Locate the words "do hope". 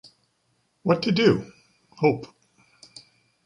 1.11-2.25